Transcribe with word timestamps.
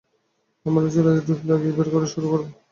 আমরা 0.65 0.87
ছেলেদের 0.93 1.23
ডুব 1.27 1.39
লাগিয়ে 1.49 1.75
বের 1.77 1.87
করা 1.93 2.07
শুরু 2.13 2.27
করবো। 2.31 2.49